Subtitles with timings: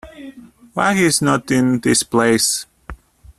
[0.73, 2.65] Why, he is not in this place.